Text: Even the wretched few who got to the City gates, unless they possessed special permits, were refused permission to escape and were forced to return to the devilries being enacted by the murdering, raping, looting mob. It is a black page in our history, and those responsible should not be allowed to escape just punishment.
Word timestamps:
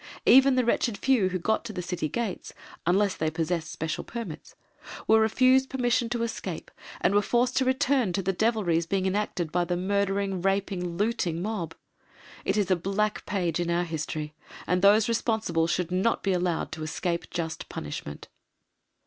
Even 0.25 0.55
the 0.55 0.65
wretched 0.65 0.97
few 0.97 1.29
who 1.29 1.37
got 1.37 1.63
to 1.63 1.71
the 1.71 1.83
City 1.83 2.09
gates, 2.09 2.55
unless 2.87 3.15
they 3.15 3.29
possessed 3.29 3.71
special 3.71 4.03
permits, 4.03 4.55
were 5.05 5.19
refused 5.19 5.69
permission 5.69 6.09
to 6.09 6.23
escape 6.23 6.71
and 7.01 7.13
were 7.13 7.21
forced 7.21 7.55
to 7.57 7.65
return 7.65 8.11
to 8.11 8.23
the 8.23 8.33
devilries 8.33 8.87
being 8.87 9.05
enacted 9.05 9.51
by 9.51 9.63
the 9.63 9.77
murdering, 9.77 10.41
raping, 10.41 10.97
looting 10.97 11.39
mob. 11.39 11.75
It 12.45 12.57
is 12.57 12.71
a 12.71 12.75
black 12.75 13.27
page 13.27 13.59
in 13.59 13.69
our 13.69 13.83
history, 13.83 14.33
and 14.65 14.81
those 14.81 15.07
responsible 15.07 15.67
should 15.67 15.91
not 15.91 16.23
be 16.23 16.33
allowed 16.33 16.71
to 16.71 16.81
escape 16.81 17.29
just 17.29 17.69
punishment. 17.69 18.27